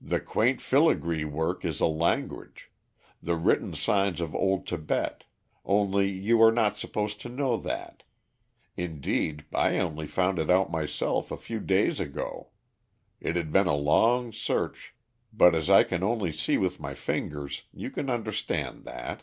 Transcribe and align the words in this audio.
"The 0.00 0.18
quaint 0.18 0.62
filigree 0.62 1.24
work 1.26 1.62
is 1.62 1.78
a 1.80 1.86
language 1.86 2.70
the 3.22 3.36
written 3.36 3.74
signs 3.74 4.18
of 4.18 4.34
old 4.34 4.66
Tibet, 4.66 5.24
only 5.66 6.08
you 6.10 6.40
are 6.40 6.50
not 6.50 6.78
supposed 6.78 7.20
to 7.20 7.28
know 7.28 7.58
that; 7.58 8.02
indeed, 8.78 9.44
I 9.54 9.76
only 9.76 10.06
found 10.06 10.38
it 10.38 10.48
out 10.48 10.70
myself 10.70 11.30
a 11.30 11.36
few 11.36 11.60
days 11.60 12.00
ago. 12.00 12.48
It 13.20 13.36
had 13.36 13.52
been 13.52 13.66
a 13.66 13.76
long 13.76 14.32
search; 14.32 14.94
but, 15.34 15.54
as 15.54 15.68
I 15.68 15.84
can 15.84 16.02
only 16.02 16.32
see 16.32 16.56
with 16.56 16.80
my 16.80 16.94
fingers, 16.94 17.64
you 17.74 17.90
can 17.90 18.08
understand 18.08 18.84
that. 18.86 19.22